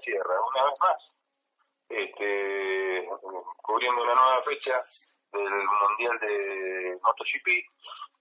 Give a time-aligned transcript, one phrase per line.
[0.00, 0.34] sierra.
[0.48, 1.12] Una vez más,
[1.88, 3.08] este,
[3.62, 4.82] cubriendo una nueva fecha
[5.32, 7.48] del Mundial de MotoGP,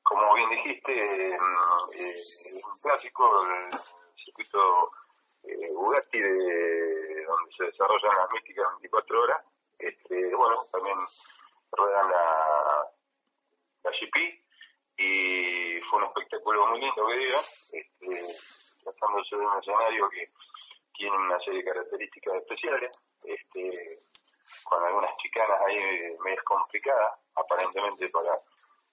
[0.04, 3.80] como bien dijiste, eh, un clásico, el
[4.24, 4.92] circuito
[5.44, 9.42] eh, Bugatti, de, donde se desarrollan las místicas 24 horas.
[9.78, 10.98] Este, bueno, también
[11.72, 12.86] ruedan la,
[13.84, 14.40] la GP
[14.98, 18.26] y fue un espectáculo muy lindo que diga, este,
[18.84, 20.30] tratándose de un escenario que
[21.00, 22.92] tiene una serie de características especiales,
[23.24, 24.00] este,
[24.66, 25.80] con algunas chicanas ahí
[26.24, 28.36] medio complicadas, aparentemente para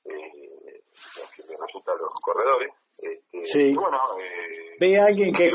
[0.05, 0.83] eh,
[1.35, 2.73] que resultan los corredores.
[2.97, 3.75] Este, sí.
[3.75, 5.51] bueno, eh, ve alguien que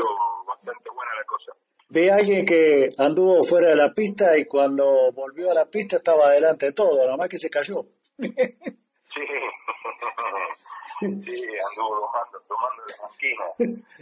[0.46, 1.52] bastante buena la cosa.
[1.88, 6.26] Ve alguien que anduvo fuera de la pista y cuando volvió a la pista estaba
[6.26, 7.86] adelante de todo, nada más que se cayó.
[9.12, 9.20] Sí,
[11.00, 13.50] sí, anduvo tomando, tomando las esquinas,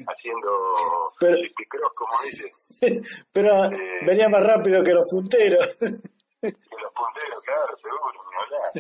[0.09, 1.37] haciendo Pero-
[1.69, 2.49] cross, como dice,
[3.33, 4.01] Pero Eh.
[4.07, 5.67] venía más rápido que los punteros.
[5.79, 8.71] que los punteros, claro, seguro, ni hablar.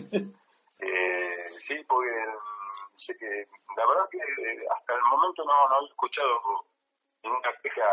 [0.78, 5.80] Eh, sí, porque mm, sé que, la verdad que eh, hasta el momento no, no
[5.82, 6.64] he escuchado
[7.22, 7.84] ninguna queja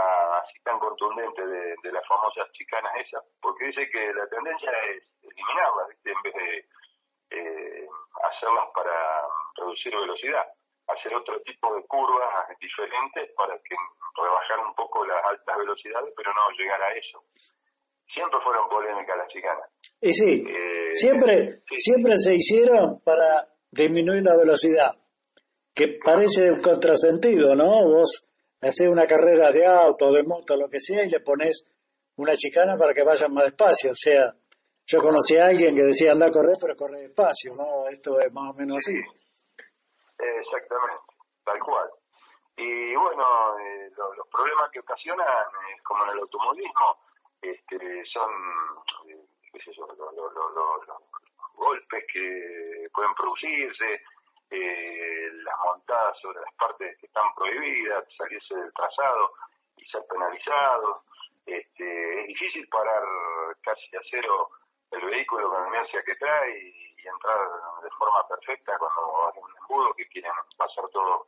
[0.41, 5.03] así tan contundente de, de las famosas chicanas esas, porque dice que la tendencia es
[5.23, 6.65] eliminarlas, en vez de
[7.31, 7.87] eh,
[8.23, 8.93] hacerlas para
[9.55, 10.45] reducir velocidad,
[10.87, 13.75] hacer otro tipo de curvas diferentes para que
[14.15, 17.23] rebajar un poco las altas velocidades, pero no llegar a eso.
[18.13, 19.69] Siempre fueron polémicas las chicanas.
[20.01, 21.75] Y sí, Eh, siempre, sí.
[21.77, 24.95] siempre se hicieron para disminuir la velocidad,
[25.75, 27.65] que parece un contrasentido, ¿no?
[27.85, 28.27] Vos
[28.61, 31.63] haces una carrera de auto, de moto, lo que sea, y le pones
[32.15, 33.91] una chicana para que vayan más despacio.
[33.91, 34.33] O sea,
[34.87, 37.87] yo conocí a alguien que decía anda a correr, pero corre despacio, ¿no?
[37.89, 38.95] Esto es más o menos así.
[40.17, 41.03] Exactamente,
[41.43, 41.89] tal cual.
[42.55, 45.27] Y bueno, eh, lo- los problemas que ocasionan,
[45.83, 46.97] como en el automovilismo,
[47.41, 48.31] este, son,
[49.09, 50.97] eh, qué sé yo, lo- lo- lo- lo- los
[51.53, 54.01] golpes que pueden producirse,
[54.49, 59.33] eh, las montadas sobre las partes que están prohibidas, salirse del trazado
[59.75, 61.03] y ser penalizado.
[61.45, 63.03] Este, es difícil parar
[63.61, 64.49] casi a cero
[64.91, 67.37] el vehículo con la inercia que trae y, y entrar
[67.83, 71.25] de forma perfecta cuando en un embudo que quieren pasar todo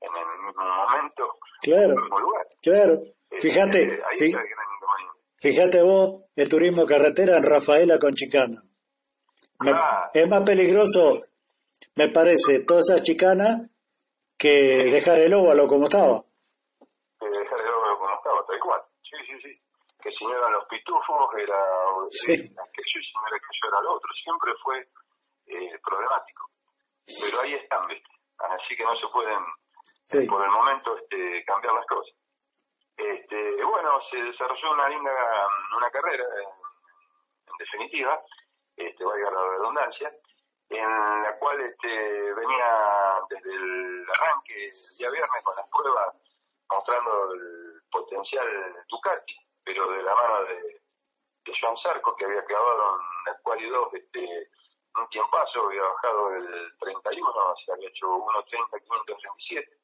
[0.00, 1.84] en el mismo momento, Claro.
[1.84, 2.46] en el mismo lugar.
[2.62, 2.92] Claro,
[3.30, 4.66] Este, fíjate, ahí fí- está el gran
[5.38, 8.62] fíjate vos, el turismo carretera en Rafaela con chicana.
[9.60, 10.10] Me- Claro.
[10.12, 11.22] es más peligroso,
[11.94, 13.68] me parece, toda esa chicana
[14.36, 14.48] que
[14.90, 16.22] dejar el óvalo como estaba.
[17.18, 18.82] que dejar el oro como estaba, tal cual.
[19.02, 19.60] Sí, sí, sí.
[20.06, 21.58] Que si no eran los pitufos, era
[22.10, 22.30] Sí.
[22.32, 24.12] eh, aquello y si no era aquello era lo otro.
[24.22, 24.78] Siempre fue
[25.48, 26.46] eh, problemático.
[27.06, 28.08] Pero ahí están, ¿viste?
[28.38, 29.40] Así que no se pueden,
[30.06, 30.26] Sí.
[30.28, 32.14] por el momento, este, cambiar las cosas.
[32.96, 35.10] Este, bueno, se desarrolló una linda
[35.76, 36.48] una carrera, en,
[37.50, 38.22] en definitiva,
[38.76, 40.12] este, valga la redundancia,
[40.68, 42.68] en la cual este, venía
[43.28, 46.14] desde el arranque el día viernes con las pruebas
[46.70, 48.46] mostrando el potencial
[48.88, 49.34] Ducati,
[49.66, 50.80] pero de la mano de,
[51.44, 54.48] de Joan Zarco, que había clavado en el quali 2 este,
[54.94, 57.32] un tiempazo, había bajado del 31,
[57.64, 59.76] se había hecho 1.30, 537.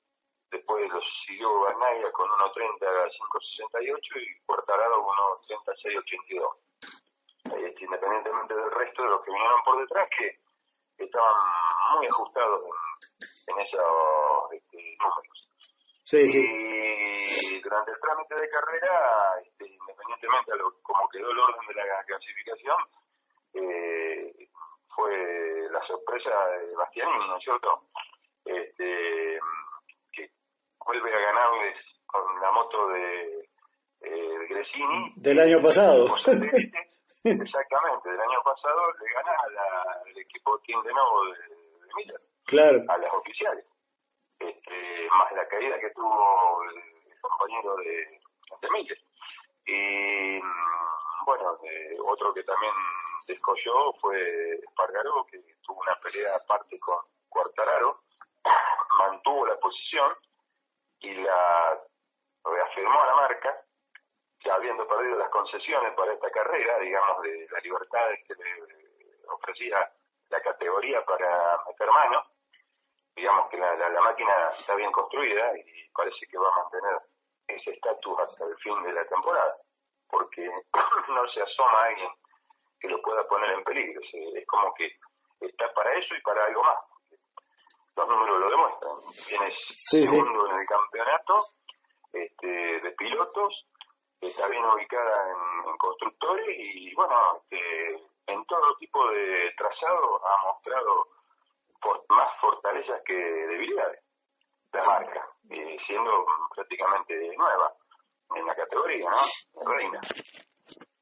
[0.53, 5.16] Después lo siguió Banaya con 1.30, 568 y Cuartararo con
[5.48, 6.56] 1.36, 82.
[7.44, 10.38] Este, independientemente del resto de los que vinieron por detrás, que
[10.99, 11.34] estaban
[11.97, 15.49] muy ajustados en, en esos este, números.
[16.04, 16.38] Sí, sí.
[16.40, 21.74] Y durante el trámite de carrera, este, independientemente de lo, cómo quedó el orden de
[21.74, 22.76] la clasificación,
[23.54, 24.48] eh,
[24.94, 27.88] fue la sorpresa de Bastianini, ¿no es cierto?
[28.44, 29.38] Este,
[30.12, 30.31] que
[30.84, 33.48] vuelve a ganarles con la moto de,
[34.00, 35.12] eh, de Gresini.
[35.16, 36.05] Del año pasado.
[36.05, 36.90] Como satélite,
[37.25, 39.32] Exactamente, del año pasado le gana
[40.05, 41.38] al equipo Team de nuevo de,
[41.87, 42.82] de Miller Claro.
[42.88, 43.64] a las oficiales.
[44.49, 48.21] Este, más la caída que tuvo el compañero de,
[48.61, 48.99] de Miller.
[49.67, 52.73] Y mm, bueno, eh, otro que también
[53.27, 56.97] descolló fue Espargaró, que tuvo una pelea aparte con
[57.29, 58.03] Cuartararo,
[58.99, 60.12] mantuvo la posición
[61.00, 61.81] y la
[62.44, 63.65] reafirmó a la marca,
[64.44, 69.93] ya habiendo perdido las concesiones para esta carrera, digamos, de las libertades que le ofrecía
[70.31, 72.31] la categoría para meter mano,
[73.14, 76.99] digamos que la, la, la máquina está bien construida y parece que va a mantener
[77.49, 79.56] ese estatus hasta el fin de la temporada,
[80.09, 80.49] porque
[81.09, 82.11] no se asoma alguien
[82.81, 84.91] que lo pueda poner en peligro, es como que
[85.41, 86.79] está para eso y para algo más.
[87.94, 88.93] Los números lo demuestran.
[89.29, 90.06] Tienes Sí, sí.
[90.06, 91.44] segundo en el campeonato
[92.12, 93.67] este, de pilotos,
[94.20, 101.08] está bien ubicada en, constructores y bueno, este, en todo tipo de trazado ha mostrado
[102.08, 104.00] más fortalezas que debilidades
[104.73, 106.25] la marca, eh, siendo
[106.55, 107.73] prácticamente nueva
[108.34, 109.70] en la categoría, ¿no?
[109.70, 110.00] Reina.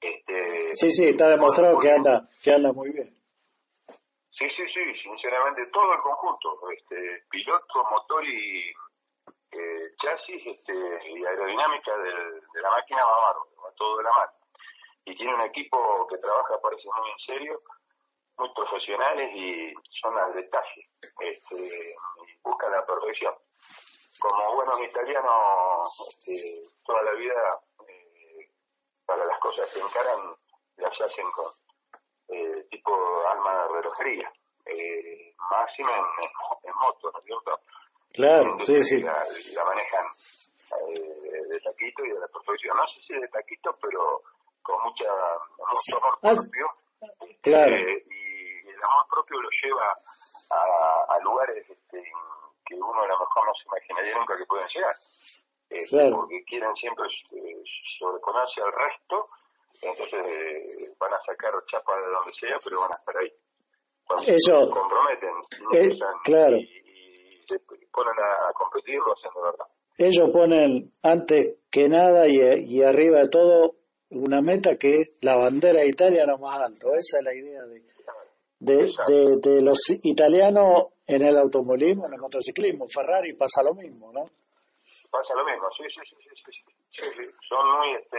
[0.00, 3.14] Este, sí, sí, está demostrado que anda, que anda muy bien.
[4.30, 8.70] Sí, sí, sí, sinceramente todo el conjunto, este, piloto, motor y
[9.52, 14.32] eh, chasis este, y aerodinámica de la máquina va va todo de la mano.
[15.04, 17.60] Y tiene un equipo que trabaja, parece muy en serio,
[18.40, 20.88] muy profesionales y son al detalle,
[21.20, 21.94] este,
[22.42, 23.34] buscan la perfección.
[24.18, 28.50] Como buenos italianos, este, toda la vida, eh,
[29.04, 30.34] para las cosas que encaran,
[30.76, 31.52] las hacen con
[32.28, 32.94] eh, tipo
[33.28, 34.32] alma de relojería,
[34.66, 37.60] eh, máxima en, moto, ¿no es cierto?
[38.12, 39.00] Claro, sí, sí.
[39.02, 40.06] La, manejan
[40.88, 42.76] eh, de taquito y de la perfección.
[42.76, 44.22] No sé si de taquito, pero
[44.62, 45.04] con mucha,
[45.58, 46.66] mucho amor ah, propio.
[47.42, 47.76] Claro.
[47.76, 48.19] Eh, y
[48.80, 49.92] el amor propio lo lleva
[50.50, 52.02] a, a lugares este,
[52.64, 54.94] que uno a lo mejor no se imaginaría nunca que pueden llegar.
[55.68, 57.62] Este, porque quieren siempre eh,
[57.98, 59.28] sobreponerse al resto,
[59.82, 63.32] entonces eh, van a sacar chapa de donde sea, pero van a estar ahí.
[64.04, 65.34] Cuando Eso, se comprometen
[66.24, 66.56] claro.
[66.56, 66.66] y,
[67.46, 67.58] se
[67.92, 69.66] ponen a, competir, lo hacen de verdad.
[69.96, 73.76] Ellos ponen antes que nada y, y arriba de todo
[74.10, 76.92] una meta que es la bandera de Italia lo más alto.
[76.94, 77.82] Esa es la idea de,
[78.60, 82.86] de, de, de, los italianos en el automovilismo, en el motociclismo.
[82.88, 84.26] Ferrari pasa lo mismo, ¿no?
[85.10, 86.52] pasa lo mismo, sí, sí, sí, sí,
[87.02, 88.18] sí, son muy este,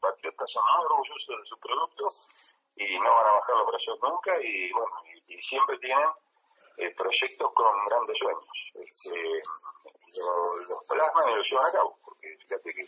[0.00, 2.04] patriotas, son muy orgullosos de su producto
[2.76, 4.92] y no van a bajar los brazos nunca y bueno,
[5.28, 6.08] y, siempre tienen
[6.78, 8.44] eh, proyectos con grandes sueños.
[8.74, 9.42] Este,
[10.68, 12.84] los plasman y los llevan a cabo, porque fíjate que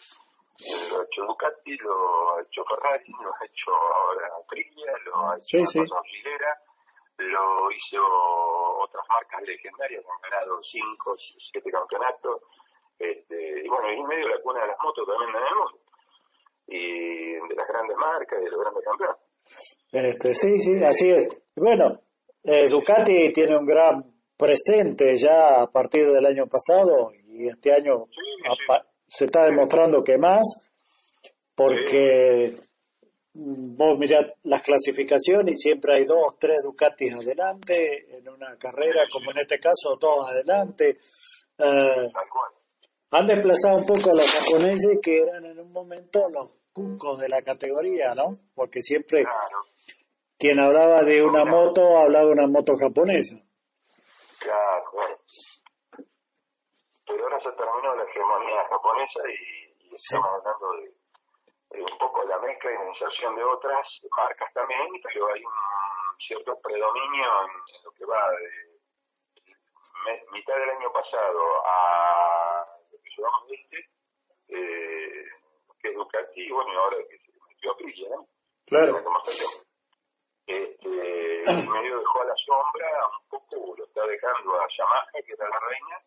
[0.91, 5.37] lo ha hecho Ducati, lo ha hecho Ferrari, lo ha hecho ahora Aprilia, lo ha
[5.37, 5.81] hecho sí,
[7.19, 8.03] lo hizo
[8.79, 11.17] otras marcas legendarias han ganado 5,
[11.53, 12.43] 7 campeonatos
[12.99, 15.79] este, y bueno, y en medio la cuna de las motos también en el mundo.
[16.67, 19.17] Y de las grandes marcas, de los grandes campeones.
[19.93, 21.29] Este, sí, sí, así es.
[21.55, 22.01] Bueno,
[22.43, 24.05] eh, Ducati tiene un gran
[24.37, 28.07] presente ya a partir del año pasado y este año
[29.07, 30.45] se está demostrando que más,
[31.55, 32.57] porque
[33.41, 39.31] vos mirad las clasificaciones y siempre hay dos, tres Ducatis adelante en una carrera, como
[39.31, 40.99] en este caso, dos adelante.
[41.59, 42.09] Eh,
[43.11, 47.29] han desplazado un poco a los japoneses que eran en un momento los cucos de
[47.29, 48.39] la categoría, ¿no?
[48.55, 49.25] Porque siempre
[50.37, 53.37] quien hablaba de una moto hablaba de una moto japonesa.
[54.41, 55.19] Claro, claro.
[57.07, 60.98] Pero ahora se terminó la hegemonía japonesa y, estamos hablando de,
[61.71, 63.87] un poco la mezcla y la inserción de otras
[64.17, 65.53] marcas también, pero hay un
[66.27, 68.69] cierto predominio en, lo que va de
[70.33, 72.67] mitad del año pasado a
[73.19, 73.79] llevamos este,
[74.49, 75.25] eh,
[75.81, 78.29] que es Ducati, y ahora que se metió a Prilla, ¿no?
[78.67, 79.03] Claro.
[80.47, 82.89] Este, medio dejó a la sombra,
[83.21, 86.03] un poco lo está dejando a Yamaha, que era la reina,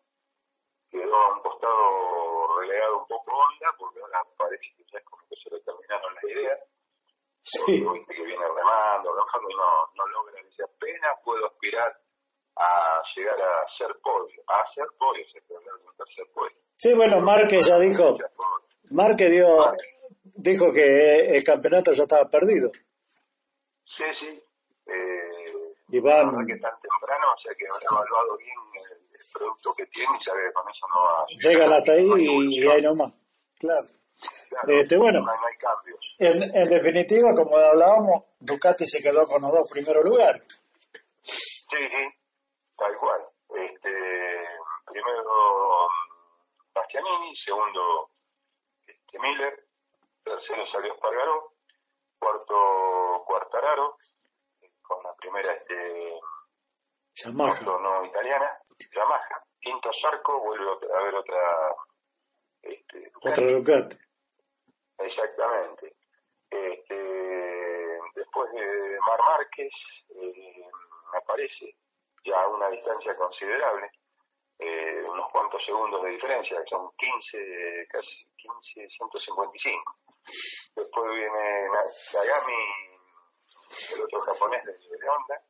[0.90, 5.22] quedó a un costado relegado un poco onda, porque ahora parece que ya es como
[5.28, 6.60] que se le terminaron las ideas.
[7.52, 7.82] Sí.
[7.84, 11.94] Porque, que viene remando, remando y no, no logra, dice apenas puedo aspirar
[12.56, 16.56] a llegar a ser podio, a ser podio, se un tercer podio.
[16.76, 18.16] Sí, bueno, Márquez ya dijo,
[18.90, 19.46] Márquez dio,
[20.22, 22.70] dijo que el campeonato ya estaba perdido.
[23.84, 24.42] Sí, sí.
[24.86, 26.46] Eh, y van...
[26.46, 28.56] que tan temprano, o sea que ha evaluado bien
[28.90, 28.98] el,
[29.32, 31.26] producto que tiene y sabe que con eso no va a...
[31.28, 33.12] Llega hasta ahí y, ahí nomás,
[33.58, 33.86] claro.
[34.68, 35.81] este, bueno, no hay cambios.
[36.24, 40.42] En, en, definitiva, como hablábamos, Ducati se quedó con los dos primeros lugares.
[41.22, 42.04] Sí, sí,
[42.76, 43.22] tal cual.
[43.48, 43.90] Este,
[44.86, 45.88] primero
[46.72, 48.10] Bastianini, segundo
[48.86, 49.64] este, Miller,
[50.22, 51.52] tercero salió Espargaró,
[52.20, 53.96] cuarto Cuartararo,
[54.82, 56.20] con la primera este
[57.14, 57.60] Yamaha.
[57.62, 58.58] no italiana,
[58.94, 61.74] Yamaha, quinto Sarco, vuelve a haber otra
[62.62, 63.96] este, otra Ducati.
[64.98, 66.01] Exactamente.
[66.52, 66.94] Este,
[68.14, 69.72] después de Mar Márquez
[70.14, 70.66] eh,
[71.14, 71.74] aparece
[72.24, 73.90] ya a una distancia considerable
[74.58, 79.96] eh, unos cuantos segundos de diferencia, que son 15, casi 15, 155.
[80.76, 81.68] Después viene
[82.14, 82.62] Nagami,
[83.94, 85.42] el otro japonés de, de Honda,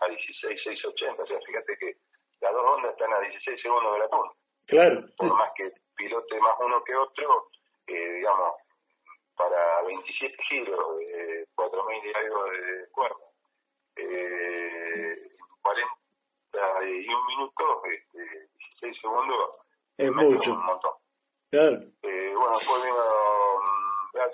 [0.00, 1.22] a 16, 680.
[1.22, 1.92] O sea, fíjate que
[2.40, 4.34] las dos ondas están a 16 segundos de la punta.
[4.66, 5.00] Claro.
[5.16, 7.50] Por más que pilote más uno que otro,
[7.86, 8.65] eh, digamos,
[9.36, 13.16] para 27 giros, de 4.000 y algo de cuerda,
[13.96, 15.30] eh,
[15.62, 18.48] 41 minutos, este,
[18.80, 19.50] 16 segundos,
[19.98, 20.52] es mucho.
[20.52, 20.92] Un montón.
[21.50, 21.78] Claro.
[22.02, 24.30] Eh, bueno, después vino um, Brad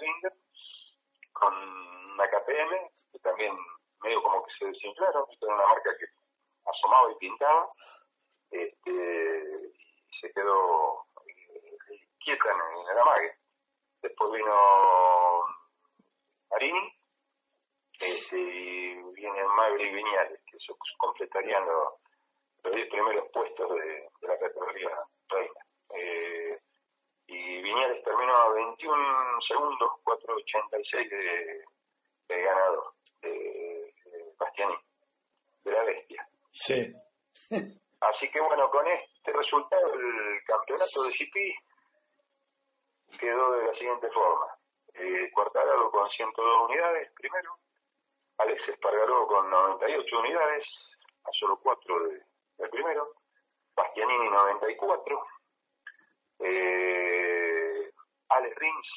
[1.33, 3.57] con una KPM, que también
[4.03, 6.07] medio como que se desinflaron, era una marca que
[6.65, 7.69] asomaba y pintaba,
[8.51, 9.73] este,
[10.11, 13.35] y se quedó eh, quieta en, el amague.
[14.03, 15.45] Después vino
[16.51, 16.93] Marini,
[18.01, 21.95] este, y viene Magri y Viñales, que se completarían los,
[22.65, 24.91] los 10 primeros puestos de, de la categoría
[25.29, 25.61] reina.
[25.95, 26.57] Eh,
[27.29, 31.65] y Viñales terminó a 21 segundos, 4.86 de,
[32.29, 34.75] de ganador, de, de Bastiani,
[35.65, 36.29] de la bestia.
[36.51, 36.93] Sí.
[38.01, 41.72] Así que bueno, con este resultado el campeonato de GP
[43.23, 44.47] quedó de la siguiente forma.
[44.95, 47.57] Eh, con 102 unidades primero,
[48.39, 50.65] Alex Espargaró con 98 unidades,
[51.25, 52.23] a solo 4 de,
[52.59, 53.15] del primero,
[53.77, 55.27] Bastianini 94,
[56.41, 57.93] eh,
[58.29, 58.89] Alex Rins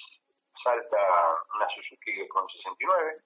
[0.63, 0.97] salta
[1.55, 3.21] una Suzuki con 69,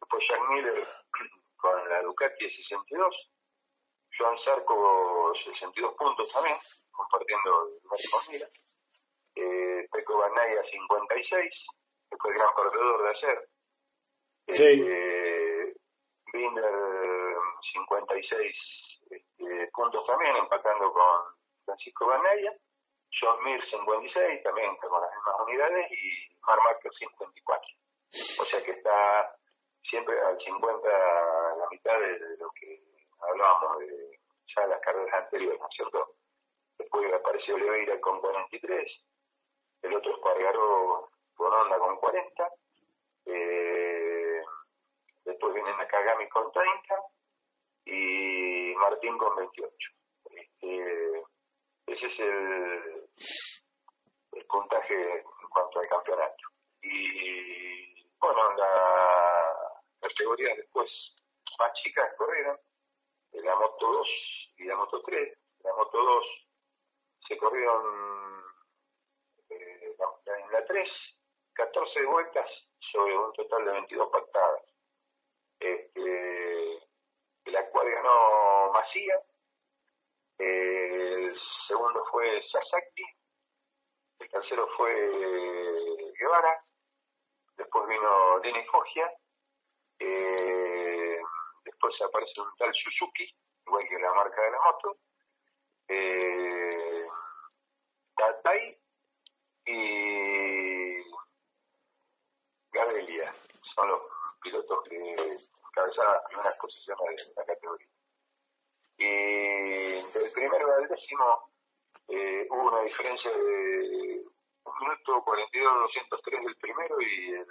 [0.00, 0.86] después Jack Miller
[1.56, 3.30] con la Ducati 62,
[4.18, 6.56] Joan Sarco 62 puntos también,
[6.90, 8.46] compartiendo el con Mira,
[9.36, 11.52] eh, Peco Banaya 56,
[12.10, 13.48] que fue el gran perdedor de hacer,
[14.48, 14.84] Sí.
[14.86, 15.74] eh,
[16.32, 16.74] Binder
[17.72, 18.56] 56
[19.10, 21.20] este, puntos también, empatando con
[21.64, 22.52] Francisco Banaya,
[23.18, 27.68] John Mir 56, también con las mismas unidades, y Mar Marker 54.
[28.40, 29.36] O sea que está
[29.88, 32.80] siempre al 50, la mitad de, de lo que
[33.20, 34.18] hablábamos de
[34.54, 36.14] ya las carreras anteriores, ¿no es cierto?
[36.78, 38.92] Después apareció Oliveira con 43,
[39.84, 42.48] el otro Espargaró con Honda con 40,
[43.26, 44.42] eh,
[45.24, 47.02] después viene Nakagami con 30
[47.86, 49.76] y Martín con 28.
[50.30, 51.22] Este,
[51.86, 53.08] ese es el,
[54.32, 56.44] el puntaje en cuanto al campeonato.
[56.82, 59.54] Y bueno, la
[60.00, 60.90] categoría después
[61.58, 62.58] más chicas corrieron,
[63.32, 64.08] la Moto 2
[64.56, 65.38] y la Moto 3.
[65.62, 66.24] La Moto 2
[67.28, 68.33] se corrieron en
[70.54, 70.88] la 3
[71.54, 72.48] 14 vueltas
[72.92, 74.62] sobre un total de 22 pactadas.
[75.58, 76.78] Este,
[77.46, 79.20] la cual ganó Masía,
[80.38, 81.34] el
[81.68, 83.04] segundo fue Sasaki,
[84.20, 84.92] el tercero fue
[86.18, 86.64] Guevara,
[87.56, 89.12] después vino Denis Foggia,
[90.00, 91.18] eh,
[91.64, 93.32] después aparece un tal Suzuki,
[93.66, 94.96] igual que la marca de la moto,
[95.88, 96.24] eh,
[102.74, 103.32] Gabelia,
[103.74, 104.00] son los
[104.42, 107.88] pilotos que encabezaron las primeras posiciones de la categoría.
[108.98, 111.50] Y del primero al décimo
[112.08, 114.24] eh, hubo una diferencia de
[114.64, 117.46] un minuto 42 203 del primero y el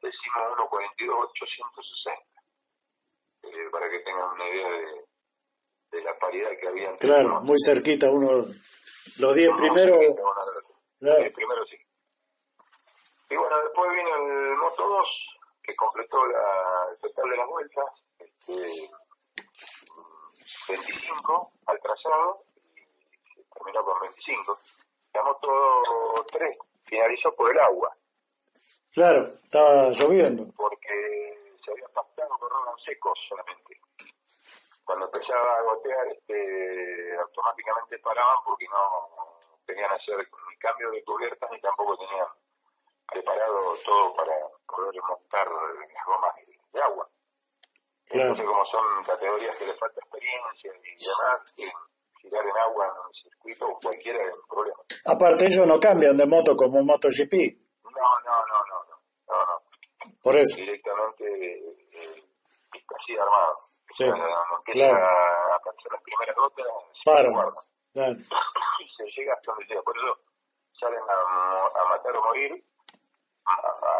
[0.00, 2.38] décimo 1 42 860
[3.42, 5.04] eh, para que tengan una idea de,
[5.90, 8.44] de la paridad que había entre Claro, muy cerquita uno.
[9.18, 10.02] Los 10 primeros.
[10.98, 11.24] Claro.
[11.24, 11.76] el primero sí.
[13.30, 14.16] Y bueno, después vino
[14.76, 15.04] 2,
[15.62, 17.84] que completó la, el total de las vueltas,
[18.18, 18.90] este,
[20.68, 22.42] 25 al trazado,
[23.36, 24.58] y terminó con 25.
[25.14, 27.94] La Moto 3 finalizó por el agua,
[28.92, 30.44] Claro, estaba lloviendo.
[30.56, 33.78] porque se había pactado rodan secos solamente.
[34.84, 39.26] Cuando empezaba a gotear, este, automáticamente paraban porque no
[39.66, 40.16] tenían hacer
[40.48, 42.26] ni cambio de cubiertas ni tampoco tenían
[43.08, 44.32] preparado todo para
[44.66, 47.08] poder montar las gomas de, de agua.
[48.06, 48.30] Claro.
[48.30, 51.64] Entonces, como son categorías que le falta experiencia y demás, que
[52.22, 54.78] girar en agua en un circuito cualquiera es un problema.
[55.06, 57.32] Aparte, ellos no cambian de moto como MotoGP.
[57.84, 58.96] No, no, no, no, no,
[59.28, 60.12] no, no.
[60.22, 60.56] Por eso.
[60.56, 62.24] directamente eh,
[62.96, 63.58] así armado.
[63.96, 64.96] Sí, O sea, no claro.
[65.06, 65.60] a
[65.92, 67.28] las primeras gotas, se Para.
[67.30, 67.62] guarda.
[67.92, 68.16] Claro.
[68.80, 69.82] Y se llega hasta donde llega.
[69.82, 70.18] Por eso
[70.78, 72.64] salen a, a matar o morir,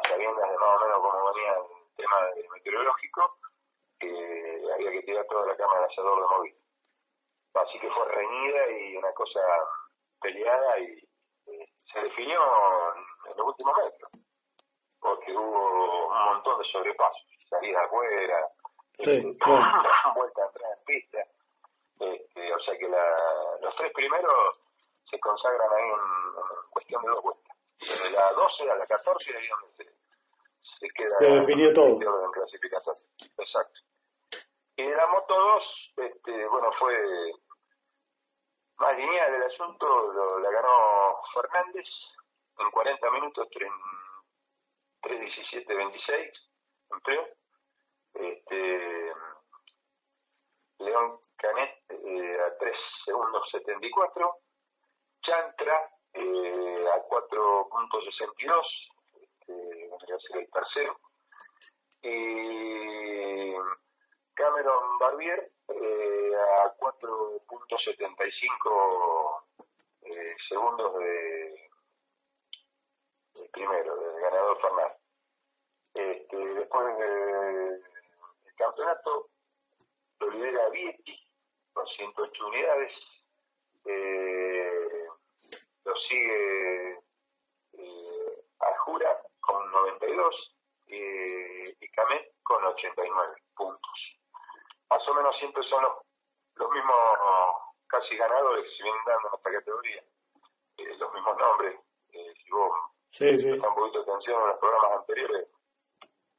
[0.09, 3.37] sabiendas de más o menos cómo venía el tema de- meteorológico,
[3.99, 6.57] que había que tirar toda la cama del asador de móvil.
[7.55, 9.41] Así que fue reñida y una cosa
[10.21, 11.09] peleada y
[11.47, 12.41] eh, se definió
[12.95, 14.11] en, en los últimos metros,
[15.01, 18.49] porque hubo un montón de sobrepasos, salida afuera,
[18.99, 19.83] Sí, este, claro.
[20.17, 21.19] vuelta atrás en pista.
[22.01, 24.61] Este, o sea que la, los tres primeros
[25.11, 27.48] se consagran ahí en, en cuestión de dos vueltas.
[27.81, 29.85] De la 12 a la 14 ahí donde se,
[30.81, 32.01] se queda Se definió todo.
[32.01, 33.03] el orden clasificatorio.
[33.39, 33.81] Exacto.
[34.77, 35.63] Y de la moto 2,
[35.97, 36.95] este, bueno, fue
[38.79, 41.87] más lineal el asunto, lo, la ganó Fernández
[42.59, 43.49] en 40 minutos,
[45.03, 46.33] 3.17.26,
[46.93, 47.29] empleo.
[48.15, 49.13] Este,
[50.79, 54.37] León Canet eh, a 3 segundos 74,
[55.23, 58.67] Chantra eh, a 4.62,
[59.23, 59.55] este,
[59.95, 60.99] a ser el tercero,
[62.03, 63.55] y
[64.35, 66.33] Cameron Barbier eh,
[66.63, 69.45] a 4.75
[70.03, 71.71] eh, segundos de,
[73.35, 74.99] de primero, del ganador Fernández.
[75.95, 77.81] Este, después del
[78.57, 79.29] campeonato
[80.21, 81.21] lo lidera Vietti
[81.73, 82.93] con 108 unidades,
[83.85, 84.98] eh,
[85.89, 86.99] lo sigue
[87.73, 90.55] eh, Arjura con 92
[90.89, 94.19] eh, y Camet con 89 puntos.
[94.91, 95.93] Más o menos siempre son los,
[96.57, 96.95] los mismos
[97.87, 100.05] casi ganadores que se vienen dando en esta categoría,
[100.77, 101.81] eh, los mismos nombres.
[102.13, 102.73] Eh, si vos
[103.11, 103.51] Sí, sí.
[103.51, 105.49] un poquito de atención en los programas anteriores,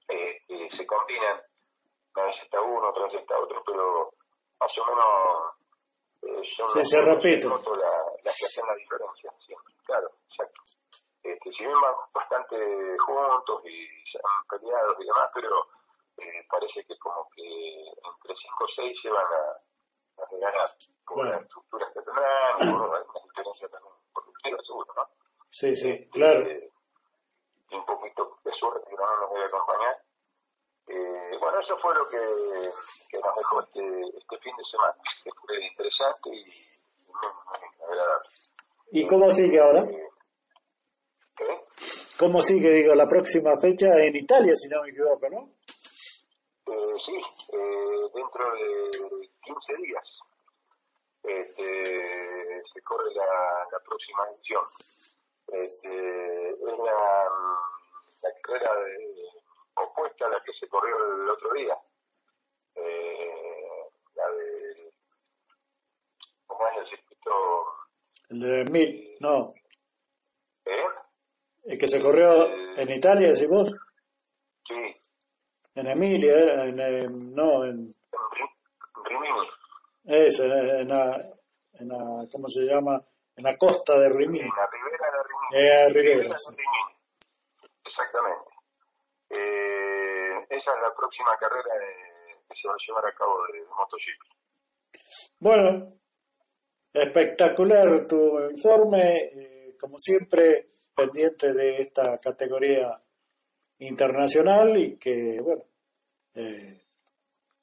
[0.10, 1.41] eh, se combinan,
[2.15, 4.13] una vez está uno, otra vez está otro, pero
[4.60, 5.59] más o menos
[6.22, 7.48] eh, son Sí, los se repite.
[7.48, 7.56] la-
[8.24, 10.62] las que hacen la diferencia siempre, claro, exacto.
[11.24, 12.56] Este, si bien van bastante
[13.06, 15.68] juntos y se han peleado y demás, pero
[16.18, 20.72] eh, parece que como que entre 5 o 6 se van a, a ganar
[21.06, 21.32] por Bueno.
[21.32, 25.04] las estructuras que tendrán por una diferencia también productiva, seguro, ¿no?
[25.50, 26.42] Sí, sí, claro.
[26.48, 26.72] Eh,
[27.70, 29.98] y un poquito de suerte que no nos debe acompañar.
[30.88, 35.29] Eh, bueno, eso fue lo que, que nos dejó este, este fin de semana, que
[35.32, 36.46] fue interesante y
[37.05, 38.29] muy, muy agradable.
[38.92, 39.88] ¿Y cómo sigue ahora?
[42.18, 45.54] ¿Cómo sigue, digo, la próxima fecha en Italia, si no me equivoco, no?
[46.68, 47.16] Eh, sí,
[47.54, 50.04] eh, dentro de 15 días
[51.24, 54.64] este, se corre la, la próxima edición.
[55.48, 57.30] Este, es la,
[58.22, 59.30] la carrera de-
[59.75, 61.78] opuesta a la que se corrió el otro día.
[62.75, 63.84] Eh,
[64.16, 64.92] la de.
[66.48, 67.32] ¿Cómo es el circuito?
[68.29, 69.53] El de Mil, no.
[70.65, 70.72] ¿Eh?
[71.65, 73.74] El que se corrió en Italia, decís vos.
[74.68, 74.75] Sí,
[75.75, 79.48] En Emilia, en, eh, no, en, en Ri- Rimini.
[80.03, 81.15] eso, en, la,
[81.74, 83.01] en la, ¿cómo se llama?
[83.35, 84.42] En la costa de Rimini.
[84.42, 85.65] En la Ribera de Rimini.
[85.65, 86.51] Eh, Ribera, Ribera de sí.
[86.51, 86.96] Rimini.
[87.85, 88.50] Exactamente.
[89.31, 93.61] Eh, esa es la próxima carrera de- que se va a llevar a cabo de
[93.65, 94.22] MotoGP.
[95.39, 95.94] Bueno,
[97.03, 103.00] espectacular tu informe, eh, como siempre, pendiente de esta categoría
[103.79, 105.64] internacional y que, bueno,
[106.35, 106.81] eh,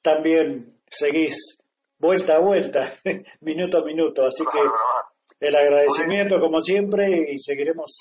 [0.01, 1.63] también seguís
[1.99, 2.93] vuelta a vuelta,
[3.41, 4.59] minuto a minuto, así que
[5.47, 7.97] el agradecimiento como siempre y seguiremos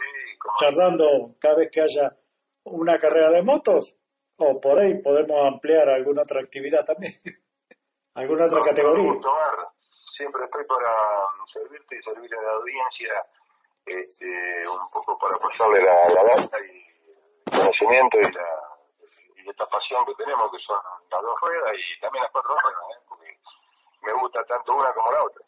[0.58, 2.16] charlando cada vez que haya
[2.64, 3.96] una carrera de motos
[4.36, 7.14] o por ahí podemos ampliar alguna otra actividad también,
[8.14, 9.12] alguna otra categoría.
[10.16, 10.92] Siempre estoy para
[11.52, 13.26] servirte y servir a la audiencia
[13.84, 16.86] este, un poco para pasarle la, la data y
[17.46, 18.48] el conocimiento y, la,
[19.36, 22.82] y esta pasión que tenemos, que son las dos ruedas y también las cuatro ruedas,
[22.96, 23.02] ¿eh?
[23.08, 23.38] porque
[24.02, 25.44] me gusta tanto una como la otra.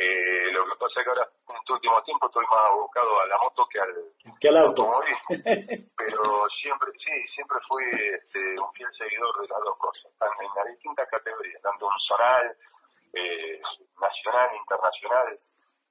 [0.00, 3.26] Eh, lo que pasa es que ahora, en este último tiempo, estoy más abocado a
[3.26, 4.92] la moto que al, Que al auto.
[5.28, 7.82] Pero siempre, sí, siempre fui
[8.14, 12.56] este, un fiel seguidor de las dos cosas, en las distintas categorías, tanto un zonal,
[13.14, 13.60] eh,
[14.00, 15.26] nacional, internacional.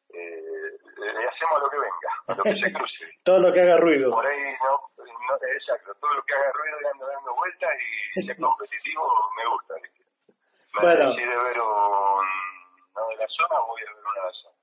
[0.09, 3.05] Eh, le hacemos lo que venga, lo que se cruce.
[3.23, 4.09] Todo lo que haga ruido.
[4.11, 7.73] Por ahí no, no exacto, todo lo que haga ruido y ando dando vueltas
[8.15, 9.73] y sea competitivo me gusta.
[9.75, 11.09] Me Bueno.
[11.09, 12.25] decidí ver un,
[12.95, 14.55] uno de la zona, voy a ver uno de la zona.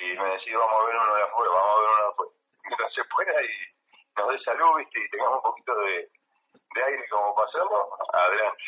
[0.00, 2.32] Y me decidí, vamos a ver uno de afuera, vamos a ver uno de afuera.
[2.64, 3.48] Mientras se pueda y
[4.16, 5.00] nos dé salud, ¿viste?
[5.00, 6.10] y tengamos un poquito de,
[6.74, 8.64] de aire como pasarlo, adelante.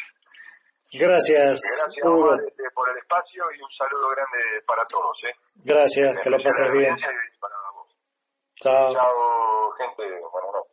[0.93, 2.35] Gracias, Gracias Hugo.
[2.35, 5.17] Este, por el espacio y un saludo grande para todos.
[5.25, 5.35] ¿eh?
[5.65, 6.97] Gracias, que lo pases bien.
[8.57, 8.93] Chao.
[8.95, 10.03] Chao, gente.
[10.21, 10.72] Buenas noches.